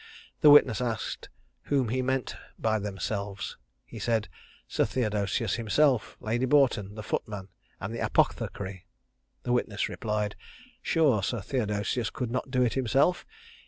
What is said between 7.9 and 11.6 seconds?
the apothecary." The witness replied, "Sure, Sir